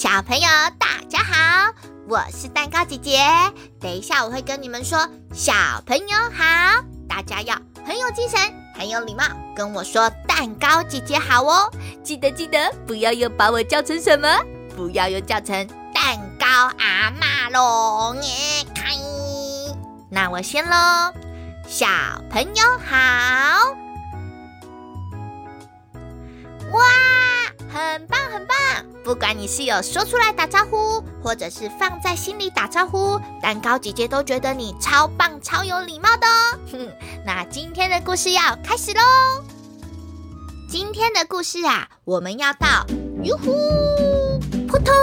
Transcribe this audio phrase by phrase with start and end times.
[0.00, 0.46] 小朋友，
[0.78, 1.74] 大家好，
[2.06, 3.18] 我是蛋糕姐姐。
[3.80, 4.96] 等一下我会跟你们说
[5.34, 5.52] “小
[5.84, 8.38] 朋友好”，大家要很有精神，
[8.76, 9.24] 很有礼貌，
[9.56, 11.68] 跟我说“蛋糕姐姐好”哦。
[12.04, 14.28] 记得记得，不要又把我叫成什么？
[14.76, 16.46] 不要又叫成蛋糕
[16.78, 18.14] 阿嬷咯。
[20.08, 21.12] 那我先喽，
[21.66, 21.88] 小
[22.30, 23.74] 朋友好。
[26.70, 26.84] 哇！
[27.68, 28.56] 很棒，很棒！
[29.04, 36.58] 不管你是有说出来打招呼，或者是放在心里打招呼，蛋糕姐姐都觉得你超棒、超有礼貌的哦。
[36.72, 36.88] 哼，
[37.24, 39.00] 那今天的故事要开始喽！
[40.68, 42.86] 今天的故事啊，我们要到，
[43.22, 44.94] 哟呼，扑通，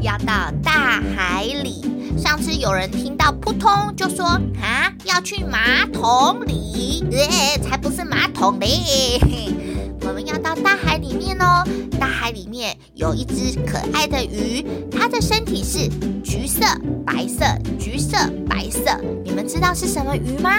[0.00, 1.90] 要到大海里。
[2.18, 4.26] 上次有人听到扑通，就说
[4.62, 9.18] 啊，要去马桶里，呃，才不是马桶嘞。
[10.12, 11.64] 我们要到大海里面哦，
[11.98, 15.88] 大海里面有一只可爱的鱼，它的身体是
[16.22, 16.66] 橘色、
[17.06, 17.46] 白色、
[17.78, 18.94] 橘色、白色。
[19.24, 20.50] 你们知道是什么鱼吗？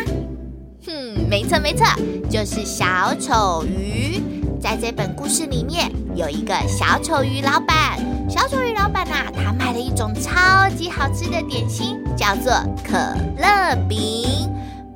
[0.88, 1.86] 哼，没错没错，
[2.32, 4.20] 就是小丑鱼。
[4.60, 8.00] 在这本故事里面，有一个小丑鱼老板。
[8.28, 12.52] 小丑鱼老板呐，他卖了一种超级好吃的点心，叫做
[12.84, 12.98] 可
[13.38, 14.50] 乐饼。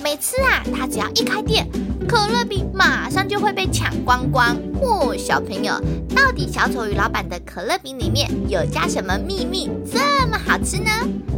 [0.04, 1.68] 每次啊，他只要一开店，
[2.08, 4.56] 可乐饼马上就会被抢光光。
[4.82, 5.74] 哦，小朋友，
[6.16, 10.92] 到底小丑鱼老板的可乐饼里面有加什么秘密，这么好吃呢？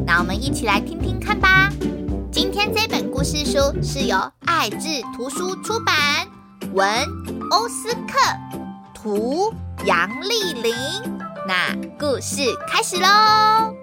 [0.05, 1.69] 那我们一起来听听看吧。
[2.31, 5.95] 今天这本故事书是由爱智图书出版，
[6.73, 6.87] 文
[7.49, 8.19] 欧斯克，
[8.93, 9.53] 图
[9.85, 10.73] 杨丽玲。
[11.47, 13.78] 那故事开始喽。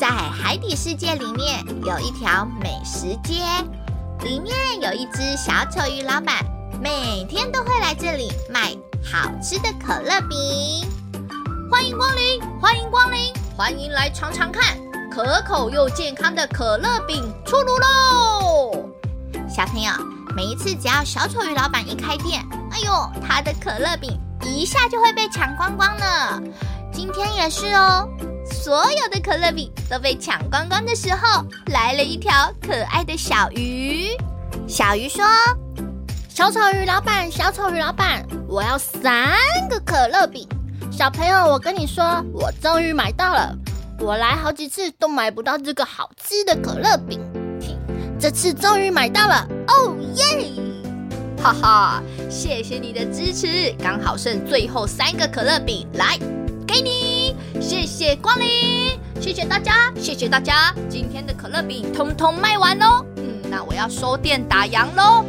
[0.00, 3.34] 在海底世界里面有一条美食街，
[4.24, 6.42] 里面有一只小丑鱼老板，
[6.80, 10.88] 每天都会来这里卖好吃的可乐饼。
[11.70, 14.74] 欢迎光临，欢迎光临，欢迎来尝尝看，
[15.10, 18.88] 可口又健康的可乐饼出炉喽！
[19.50, 19.92] 小朋友，
[20.34, 26.40] 每一次只要小丑鱼老板一开店，哎呦，他的可乐饼一下就会被抢光光呢。
[26.90, 28.08] 今天也是哦。
[28.62, 34.10] 所有的可乐饼都被抢光光的时候，来了一条可爱的小鱼。
[34.68, 35.24] 小鱼说
[36.28, 39.32] ：“小丑鱼老板，小丑鱼老板，我要三
[39.70, 40.46] 个可乐饼。
[40.92, 42.04] 小朋友，我跟你说，
[42.34, 43.56] 我终于买到了。
[43.98, 47.18] 我来好几次都买不到这个好吃的可乐饼，
[48.20, 50.52] 这次终于买到了，哦耶！
[51.42, 56.18] 哈哈，谢谢你的支持，刚好剩最后三个可乐饼，来，
[56.66, 56.99] 给你。”
[57.60, 63.04] 谢谢光临，谢谢大家，谢谢大家，今天的可乐饼通通卖完喽。
[63.16, 65.24] 嗯，那我要收店打烊喽。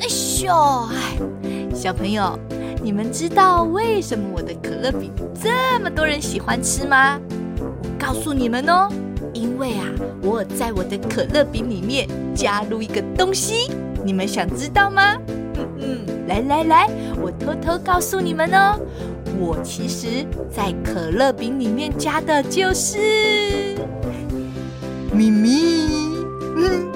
[0.00, 2.38] 哎咻，哎，小朋友，
[2.82, 5.10] 你们知道为什么我的可乐饼
[5.42, 7.18] 这么多人喜欢吃吗？
[7.58, 8.88] 我告诉你们哦，
[9.32, 9.86] 因为啊，
[10.22, 13.70] 我在我的可乐饼里面加入一个东西，
[14.04, 15.16] 你们想知道吗？
[15.58, 16.90] 嗯嗯，来来来，
[17.22, 18.78] 我偷偷告诉你们哦。
[19.38, 22.98] 我其实，在可乐饼里面加的就是
[25.12, 25.86] 咪咪。
[26.58, 26.90] 嗯，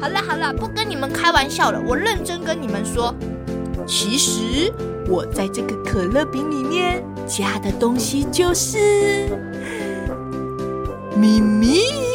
[0.00, 3.14] 好了好了，不跟你们开玩笑了，我认真跟你们说，
[3.86, 4.72] 其实
[5.06, 9.28] 我在这个可乐饼里面加的东西就是
[11.14, 12.07] 秘密。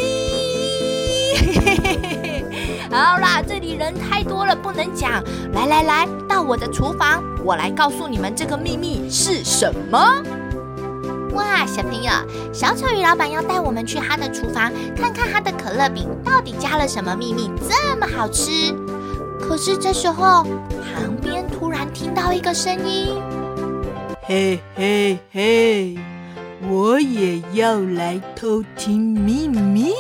[2.94, 5.24] 好啦，这里人太多了，不能讲。
[5.54, 9.98] 来来来，到我的厨房，我来告诉你们这个秘密是什么。
[11.34, 12.12] 哇，小朋友，
[12.54, 18.72] 小丑鱼老板要带我们去他的厨房，看看他的可乐饼到底加了什么秘密，这么好吃。
[19.42, 20.44] 可是这时候，
[20.94, 23.20] 旁边突然听到一个声音：
[24.22, 25.98] 嘿嘿嘿，
[26.70, 29.92] 我也要来偷听秘密。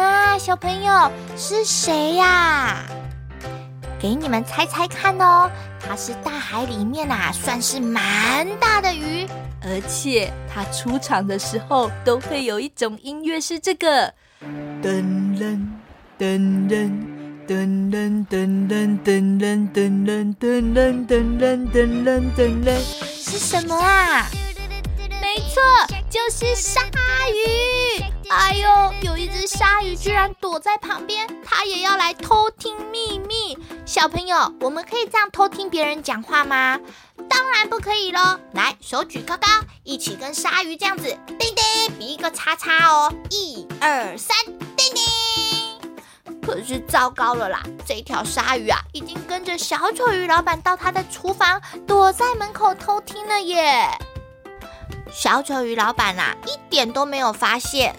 [0.00, 2.84] 啊，小朋友是谁呀？
[3.98, 9.26] 给你们猜猜看哦，它是大海里面呐，算是蛮大的鱼，
[9.62, 14.12] 而且它出场的时候都会有一种音乐，是这个
[14.82, 15.02] 噔
[15.38, 15.68] 噔
[16.18, 24.26] 噔噔噔噔噔噔噔噔噔噔噔噔噔噔噔，是什么啊？
[25.20, 25.60] 没错，
[26.08, 26.80] 就是鲨
[27.28, 27.59] 鱼。
[29.60, 33.58] 鲨鱼居然躲在旁边，它也要来偷听秘密。
[33.84, 36.80] 小朋友，我们可以这样偷听别人讲话吗？
[37.28, 38.40] 当然不可以喽！
[38.54, 39.46] 来，手举高高，
[39.84, 43.12] 一起跟鲨鱼这样子，叮叮，比一个叉叉哦。
[43.28, 44.34] 一二三，
[44.74, 46.40] 叮叮。
[46.40, 53.90] 可是糟糕了啦，这条鲨鱼啊，已经跟着小丑鱼老板到他的厨房，躲在门口偷听了耶。
[55.12, 57.94] 小丑鱼老板啊，一点都没有发现，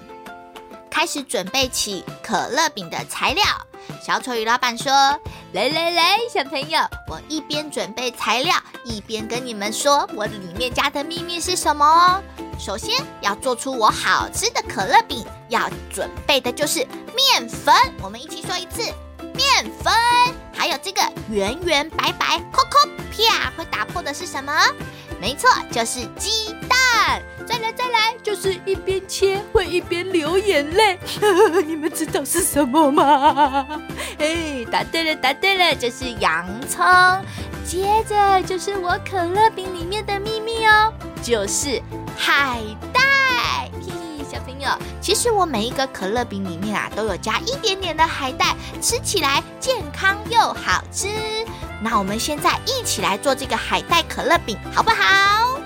[0.92, 3.44] 开始准备起可乐饼的材料。
[4.06, 4.92] 小丑鱼老板说
[5.54, 12.22] ：“来来来，小朋友，我一边准备材料，一边跟你们说我里面加的秘密是什么哦。
[12.60, 16.86] 首先要做出我好吃的可乐饼，要准备的就是
[17.16, 17.74] 面粉。
[18.04, 18.84] 我们一起说一次，
[19.34, 19.92] 面粉。
[20.54, 24.54] 还有这个圆圆白白、扣扣啪会打破的是什么？
[25.22, 27.22] 没错，就是鸡蛋。
[27.46, 31.00] 再来再来，就是一边切会一边流眼泪。
[31.68, 33.68] 你们知道是什么吗？
[34.18, 36.84] 哎，答对了，答对了，就是洋葱。
[37.64, 40.92] 接着就是我可乐饼里面的秘密哦，
[41.22, 41.80] 就是
[42.18, 42.60] 海
[42.92, 43.00] 带。
[43.80, 44.70] 嘿嘿，小朋友，
[45.00, 51.08] 其实我每一个可乐饼里面啊，都有加一点点的海带，吃起来健康又好吃。
[51.84, 55.60] 那我们现在一起来做这个海带可乐饼，好不好？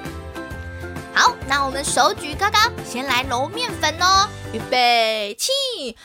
[1.13, 4.27] 好，那我们手举高高，先来揉面粉哦。
[4.53, 5.51] 预备起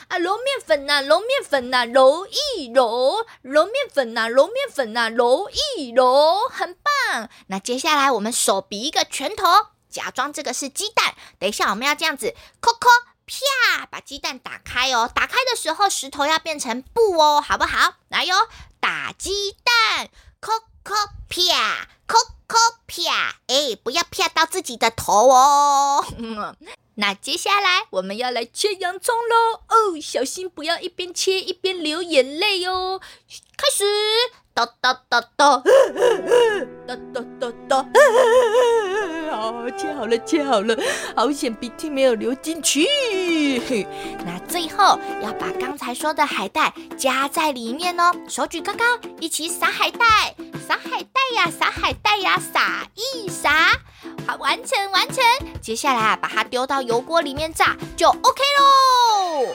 [0.08, 0.18] 啊！
[0.18, 7.28] 揉面粉呐，揉面粉呐，揉一揉，揉面粉呐，揉面粉呐，揉一揉，很棒。
[7.46, 9.46] 那接下来我们手比一个拳头，
[9.88, 11.14] 假装这个是鸡蛋。
[11.38, 12.88] 等一下我们要这样子，扣扣
[13.26, 15.08] 啪，把鸡蛋打开哦。
[15.12, 17.94] 打开的时候石头要变成布哦，好不好？
[18.08, 18.34] 来哟，
[18.81, 20.09] 打鸡蛋，
[20.41, 20.94] 扣扣
[21.29, 22.17] 啪，扣。
[22.50, 22.56] 扣
[22.88, 23.37] 啪！
[23.47, 26.05] 哎，不要啪到自己的头哦。
[26.97, 29.62] 那接下来我们要来切洋葱喽。
[29.69, 33.00] 哦，小心不要一边切一边流眼泪哦。
[33.56, 33.85] 开始，
[34.60, 35.62] 哒哒哒哒，
[36.86, 37.86] 哒哒哒哒。
[39.32, 40.76] 好，切好了，切好了，
[41.16, 42.86] 好险鼻涕没有流进去。
[44.26, 48.12] 那最后要把刚才说的海带加在里面哦。
[48.28, 48.84] 手举高高，
[49.18, 50.34] 一起撒海带。
[50.68, 53.72] 撒海带呀，撒海带呀，撒一撒，
[54.26, 55.24] 好，完成完成。
[55.62, 59.54] 接下来，把它丢到油锅里面炸，就 OK 喽。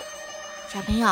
[0.74, 1.08] 小朋友，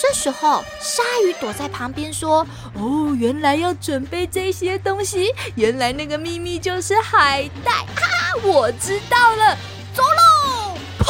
[0.00, 8.38] 这时候鲨鱼躲在旁边说：“哦，原来要准备这些东西，原来那个秘密就是海带啊！
[8.44, 9.56] 我知道了，
[9.92, 11.06] 走喽！”砰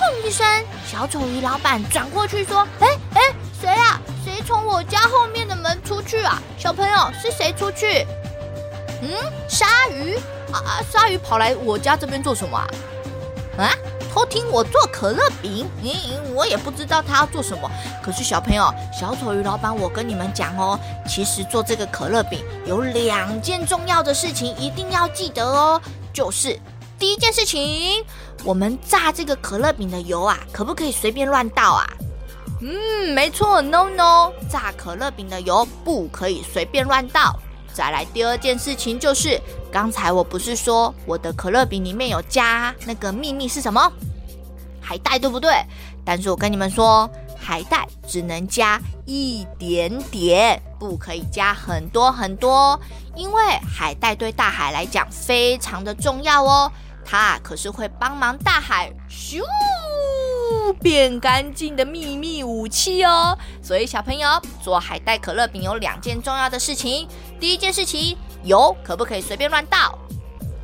[0.00, 0.44] 砰一声，
[0.84, 3.20] 小丑鱼老板转过去说：“哎哎，
[3.60, 6.42] 谁啊？”谁从我家后面的门出去啊？
[6.58, 8.04] 小朋友，是谁出去？
[9.00, 9.10] 嗯，
[9.48, 10.16] 鲨鱼
[10.50, 12.66] 啊，鲨鱼跑来我家这边做什么啊？
[13.58, 13.70] 啊，
[14.14, 15.68] 偷听我做可乐饼？
[15.82, 17.68] 嗯，我也不知道他要做什么。
[18.00, 25.82] 可是小朋友，小丑鱼老板，我跟你们讲哦，其实做这个可乐饼有两件重要的事情一定要记得哦，
[26.12, 26.56] 就是
[26.96, 28.04] 第一件事情，
[28.44, 31.84] 我们炸这个可乐饼的油啊，可不可以随便乱倒啊？
[32.60, 37.36] 嗯，没错，no no，炸可乐饼的油不可以随便乱倒。
[37.72, 39.40] 再来第二件事情就是，
[39.74, 43.92] 刚才我不是说我的可乐饼里面有加那个秘密是什么？
[44.80, 45.50] 海带，对不对？
[46.04, 52.78] 但是我跟你们说，海带只能加一点点，不可以加很多很多，
[53.16, 56.70] 因为海带对大海来讲非常的重要哦，
[57.04, 59.42] 它可是会帮忙大海咻。
[60.80, 63.36] 变干净的秘密武器哦！
[63.62, 64.28] 所以小朋友
[64.62, 67.08] 做海带可乐饼有两件重要的事情。
[67.44, 69.98] 第一件事情，油可不可以随便乱倒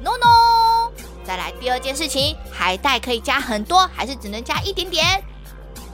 [0.03, 0.91] ？No No。
[1.27, 5.23] 再来第二件事情，海带可以加很多，还是只能加一点点？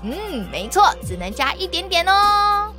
[0.04, 2.72] 嗯，没错，只能加一点点哦。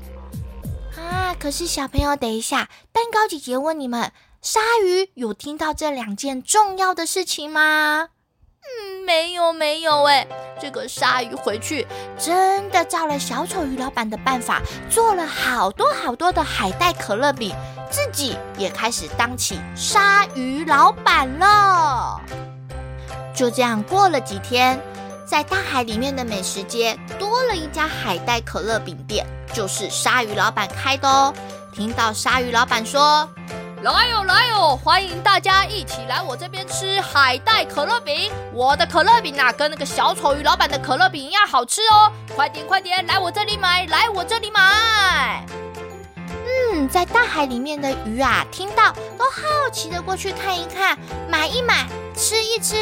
[0.95, 8.07] 啊，可是小朋友，等一下，蛋糕姐姐问你们，鲨鱼有听到这两件重要的事情吗？
[8.61, 10.25] 嗯，没有没有哎，
[10.61, 11.85] 这个鲨鱼回去
[12.17, 17.53] 真的照了小丑鱼老板的办法，做了好多好多的海带可乐饼，
[17.89, 22.21] 自己也开始当起鲨鱼老板了。
[23.33, 24.79] 就这样过了几天，
[25.25, 31.33] 在大海里面的美食街多了一家海带可乐饼店，就是鲨鱼老板开的哦。
[31.73, 33.29] 听到鲨鱼老板说。
[33.83, 34.75] 来哟来哟！
[34.75, 38.31] 欢迎大家一起来我这边吃海带可乐饼。
[38.51, 42.11] 我的可乐饼啊，跟那个小丑鱼老板的可乐饼一样好吃哦！
[42.35, 45.45] 快点快点，来我这里买，来我这里买。
[46.87, 50.97] 在大海里面的鱼啊，听到都好奇的过去看一看，
[51.29, 52.75] 买一买，吃一吃，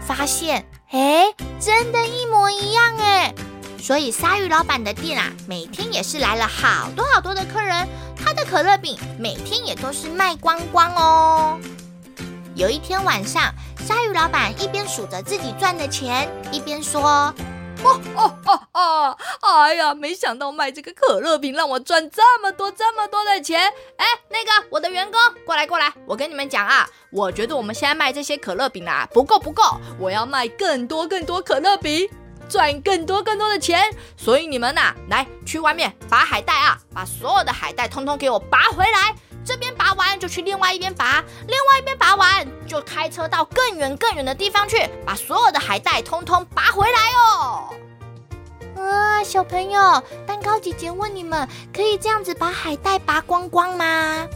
[0.00, 3.34] 发现，哎，真的一模一样哎！
[3.80, 7.86] 所以鲨鱼老板的店啊，每天也是来了好多好多的客人。
[8.16, 11.60] 他的可乐饼每天也都是卖光光哦。
[12.56, 13.54] 有一天晚上，
[13.86, 17.32] 鲨鱼老板一边数着自己赚的钱，一边说
[17.86, 19.60] ：“哦哦哦哦！
[19.62, 23.60] 哎呀，没想到卖这个可乐饼让我赚这么多这么多的钱！
[23.96, 29.62] 哎，那个我的员工过来过来，我跟你们讲啊，我觉得我们现在卖这些可乐饼啊不够不够，
[29.98, 32.08] 我要卖更多更多可乐饼，
[32.48, 33.90] 赚更多更多的钱。
[34.16, 39.14] 所以你们呐、来去外面拔海带啊，把所有的海带通通给我拔回来。
[39.46, 47.68] 这边拔完就去另外一边拔，另外一边拔完就开车到更远更远的地方去，把所有的海带通通拔回来哦。
[48.76, 54.26] 啊，小朋友，蛋糕姐姐问你们，可以这样子把海带拔光光吗？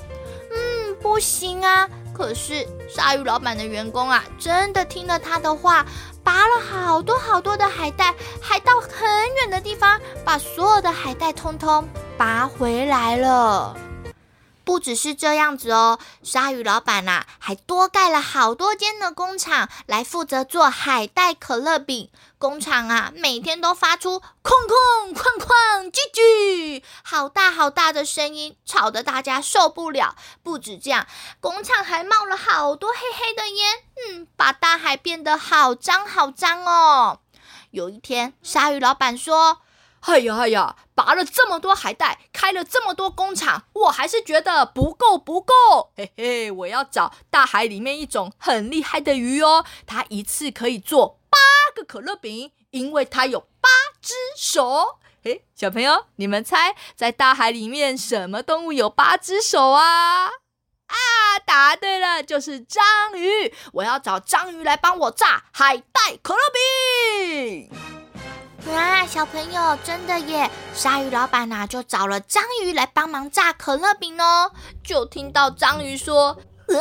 [0.53, 1.89] 嗯，不行啊。
[2.15, 5.85] 可是鲨鱼老板的员工啊，真的听了他的话，
[6.23, 9.09] 拔了好多好多的海带，还到很
[9.41, 13.77] 远的地方，把所有的海带通通拔回来了。
[14.71, 22.09] 不只是这样子哦，鲨鱼老板呐，还多盖了好多间的工厂来负责做海带可乐饼。
[22.39, 30.15] 工厂啊，每天都发出“哐哐哐哐”“叽叽”好大好大的声音，吵得大家受不了。
[30.45, 31.09] 不止这样，
[31.41, 33.75] 工厂还冒了好多黑黑的烟，
[34.07, 37.19] 嗯，把大海变得好脏好脏哦。
[37.73, 39.63] 有一天，鲨鱼老板说。
[40.01, 45.93] 哎呀哎呀，拔了这么多海带，开了这么多工厂，我还是觉得不够不够。
[45.97, 51.39] 嘿嘿，我要找大海里面一种很厉害的鱼哦，它一次可以做八
[51.75, 53.69] 个可乐饼，因为它有八
[54.01, 54.99] 只手。
[55.23, 60.27] 嘿，小朋友，你们猜，在大海里面什么动物有八只手啊？
[60.27, 62.83] 啊，答对了，就是章
[63.15, 63.55] 鱼。
[63.75, 67.90] 我要找章鱼来帮我炸海带可乐饼。
[68.67, 70.51] 哇，小朋友，真的耶！
[70.75, 74.53] 鲨鱼老板呐、啊，就找了章鱼来帮忙炸可乐饼哦。
[74.85, 76.37] 就听到章鱼说
[76.69, 76.79] ：“呃、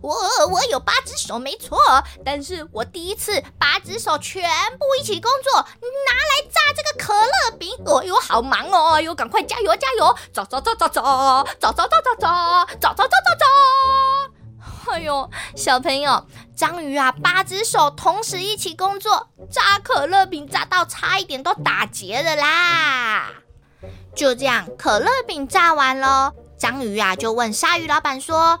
[0.00, 1.78] 我我有八只手，没错，
[2.24, 4.42] 但是我第一次八只手全
[4.78, 7.70] 部一起工作，拿来炸这个可乐饼。
[7.84, 9.00] 哦哟，好忙哦！
[9.00, 10.16] 哟、哎，赶快加油加油！
[10.32, 11.02] 走走走走走
[11.60, 12.26] 走走走走走
[12.80, 13.06] 走走走走
[13.38, 14.33] 走！
[14.92, 16.26] 哎呦，小朋友。”
[16.56, 23.32] 章鱼啊，八只手同时一起工作，炸可乐饼炸到差一点都打结了啦！
[24.14, 28.60] 就这样，可乐饼炸完了，章鱼啊就问鲨鱼老板说：“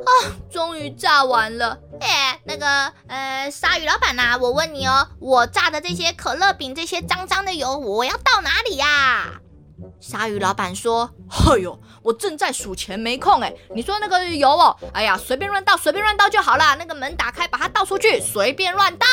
[0.00, 0.10] 啊，
[0.50, 1.78] 终于炸完了！
[2.00, 9.40] 哎，那个呃，鲨鱼老板呐，我问你哦，我炸的这些可乐饼，这些脏脏的油，我要倒哪里呀？”
[10.00, 13.52] 鲨鱼老板说：“哎呦，我正在数钱，没空哎。
[13.74, 16.76] 你说那个油哦，哎呀，随便乱倒，随便乱倒就好了。
[16.78, 19.06] 那个门打开，把它倒出去，随便乱倒。”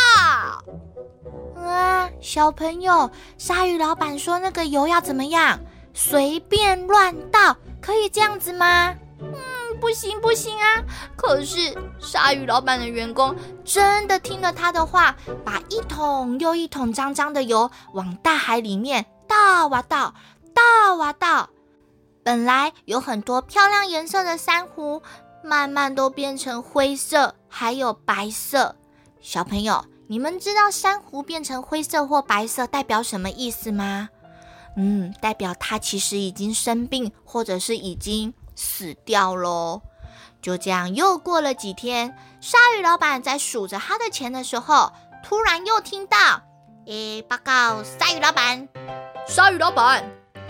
[1.62, 5.60] 啊，小朋友，鲨鱼老板说那个油要怎么样？
[5.94, 8.94] 随便乱倒，可以这样子吗？
[9.20, 9.34] 嗯，
[9.80, 10.84] 不行不行啊！
[11.16, 15.16] 可是鲨鱼老板的员工真的听了他的话，
[15.46, 20.14] 把一桶又一桶脏脏的油往大海里面倒啊倒。
[20.54, 21.50] 倒啊倒，
[22.24, 25.02] 本来有很多漂亮颜色的珊瑚，
[25.44, 28.76] 慢慢都变成灰色，还有白色。
[29.20, 34.10] 小朋友，你们知道珊瑚变成灰色或白色代表什么意思吗？
[34.76, 39.82] 嗯，代表它其实已经生病，或者是已经死掉喽。
[40.42, 44.92] 就这样，又过了几天，鲨鱼老板在数着他的钱的时候，
[45.24, 46.18] 突然又听到，
[46.86, 48.68] 诶，报告，鲨鱼老板，
[49.26, 50.04] 鲨鱼老板。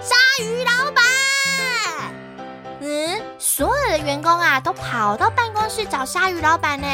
[0.04, 1.04] 鲨鱼老板，
[2.82, 6.88] 嗯，所有的员工啊都跑到办公室找鲨鱼老板呢。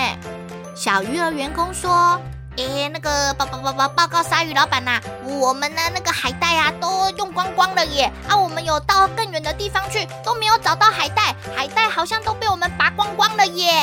[0.76, 2.22] 小鱼儿员工说
[2.58, 8.12] ：“诶，那个报报报报报告鲨鱼老板呐，我们呢那个海带啊都用光光了耶！
[8.28, 13.74] 啊，我们有到更远的地方去都没有找到海带，海带好像都被我们拔光光了耶。”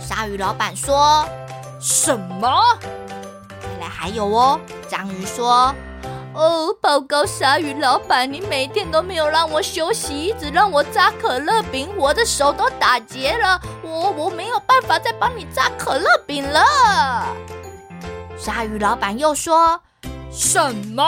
[0.00, 1.28] 鲨鱼老板说
[1.78, 2.78] ：“什么？
[3.60, 5.74] 原来还有哦。”章鱼说。
[6.34, 16.62] 哦，报告鲨鱼老板，你每天都没有让我休息，一直让我炸可乐饼，我的手都打结了，我我没有办法再帮你炸可乐饼了。
[18.38, 19.80] 鲨鱼老板又说
[20.30, 21.04] ：“什么？”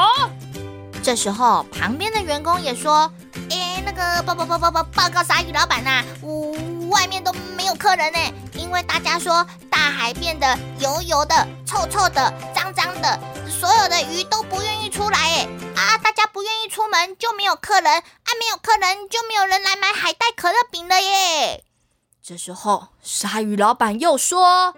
[1.02, 3.10] 这时候，旁边的员工也说
[3.50, 8.18] ：“诶，那个报报报报报报告鲨鱼老板呐，呜，外面都没有客人呢，
[8.54, 13.18] 因为大家说大海变得油油的、臭臭的、脏脏的。”
[13.60, 15.98] 所有的鱼都不愿意出来，哎啊！
[15.98, 21.62] 大家不愿意出门，就没有客人，啊，没有客人就没有人来买海带可乐饼了耶。
[22.22, 24.74] 这时候，鲨鱼老板又说：“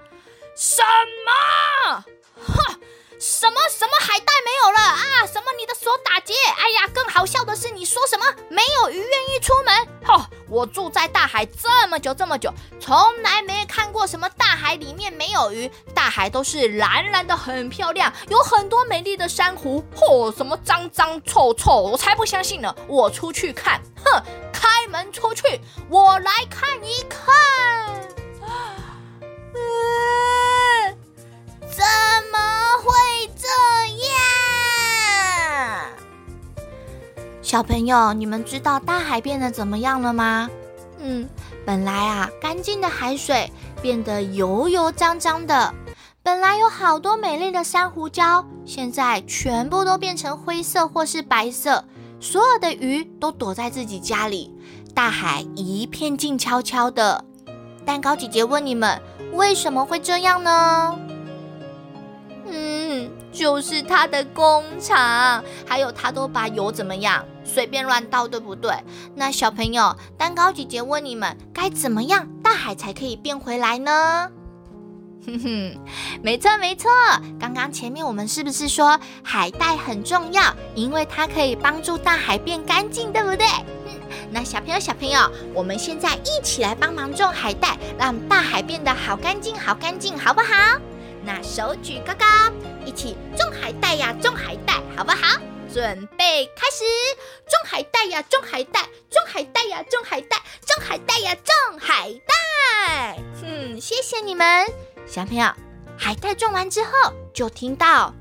[0.59, 0.83] 什
[1.25, 2.05] 么？
[2.45, 2.81] 哼，
[3.23, 5.25] 什么什么海带没有了啊？
[5.33, 6.35] 什么你的手打结？
[6.35, 9.89] 哎呀，更好笑的是，你说什么没有鱼愿意出门？
[10.05, 15.71] 吼，我住在大海这么久这么久，从来没看过什么大海里面没有鱼。
[15.95, 19.85] 大海都是蓝蓝的，很漂亮，有很多美丽的珊瑚。
[19.95, 22.75] 嚯，什么脏脏臭臭，我才不相信呢！
[22.89, 24.21] 我出去看，哼，
[24.53, 27.33] 开门出去，我来看一看。
[37.53, 40.49] 小朋友，你们知道大海变得怎么样了吗？
[41.01, 41.29] 嗯，
[41.67, 45.75] 本来啊，干净的海水变得油油脏脏的。
[46.23, 51.85] 本来有好多美丽的珊瑚礁，现在全部都变成灰色或是白色。
[52.21, 54.51] 所有的鱼都躲在自己家里，
[54.95, 57.23] 大海一片静悄悄的。
[57.85, 58.99] 蛋糕姐姐问你们，
[59.35, 60.99] 为什么会这样呢？
[62.47, 67.23] 嗯，就是他的工厂，还有他都把油怎么样？
[67.53, 68.73] 随便乱倒，对不对？
[69.15, 74.31] 那小朋友，蛋糕姐姐问你们，该怎么样大海才可以变回来呢？
[75.27, 75.79] 哼哼，
[76.23, 76.91] 没错没错。
[77.39, 80.43] 刚刚前面我们是不是说海带很重要？
[80.75, 83.47] 因为它可以帮助大海变干净，对不对？
[83.87, 84.01] 嗯，
[84.33, 85.21] 那小朋友小朋友，
[85.55, 90.81] 我们现在一起来帮忙种海带，让大海变得好干净好干净，好不好？
[91.25, 92.27] 那手举高高，
[92.85, 95.39] 一起种海带呀，种海带，好不好？
[95.73, 96.85] 准备开始，
[97.49, 100.37] 种海带呀，种海带，种海带呀，种海带，
[100.67, 103.19] 种海带呀，种海带。
[103.43, 104.67] 嗯，谢谢你们，
[105.07, 105.51] 小朋友。
[105.97, 106.91] 海带种完之后，
[107.33, 108.13] 就听到，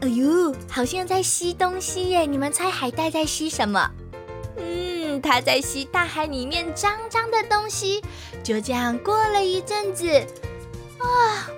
[0.00, 2.20] 哎呦，好像在吸东西耶！
[2.26, 3.90] 你们猜海带在吸什么？
[4.56, 8.04] 嗯，它在吸大海里面脏脏的东西。
[8.44, 10.08] 就这样过了一阵子，
[10.98, 11.50] 啊。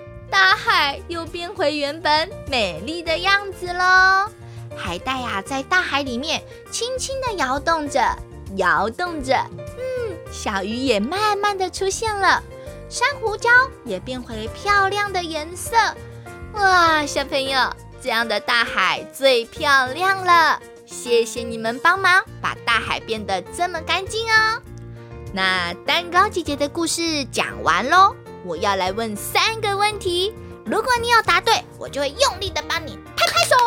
[0.63, 4.29] 海又变回原本美丽的样子喽。
[4.77, 7.99] 海带呀，在大海里面轻轻地摇动着，
[8.57, 9.35] 摇动着。
[9.57, 12.41] 嗯，小鱼也慢慢地出现了，
[12.89, 13.49] 珊瑚礁
[13.83, 15.75] 也变回漂亮的颜色。
[16.53, 17.69] 哇，小朋友，
[18.01, 20.61] 这样的大海最漂亮了。
[20.85, 24.61] 谢谢你们帮忙把大海变得这么干净哦。
[25.33, 28.15] 那蛋糕姐姐的故事讲完喽。
[28.43, 30.33] 我要来问三个问题，
[30.71, 33.57] 如果你有答对，我就会用力的帮你拍拍手。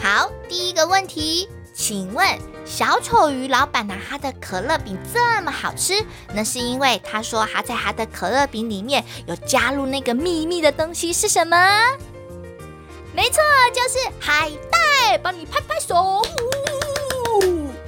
[0.00, 2.26] 好，第一个问题，请问
[2.64, 11.54] 小丑鱼老板拿他的可乐饼这么好吃，那是因为他说他在他的可乐饼里面有加入那个秘密的东西是什么？
[13.12, 13.42] 没错，
[13.74, 15.18] 就是海带。
[15.18, 15.94] 帮你拍拍手。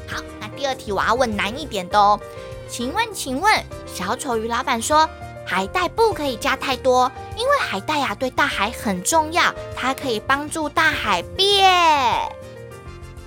[0.06, 2.20] 好，那第二题我要问难一点的哦，
[2.68, 5.08] 请问，请问小丑鱼老板说。
[5.46, 11.70] 海带不可以加太多，因为海带呀对大海很重要，它可以帮助大海变，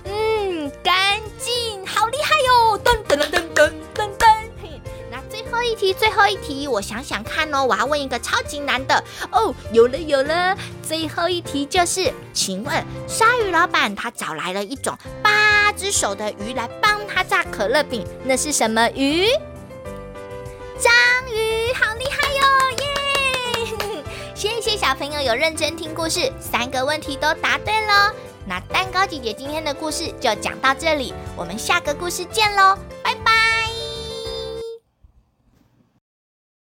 [0.04, 2.78] 嗯，干净，好厉害哟！
[2.78, 4.26] 噔噔噔噔噔噔噔。
[5.10, 9.02] 那最后一题，最后一题，我想想看哦，我要问一个超级难的
[9.32, 19.26] 哦，有了有了，最后一题就是，请问鲨鱼老板他找来了一种八只手的鱼来帮他炸可乐饼，那是什么鱼？
[24.90, 28.12] 小朋友有认真听故事，三个问题都答对了。
[28.44, 33.29] 那蛋糕姐姐今天的故事就讲到这里，我们下个故事见喽，拜拜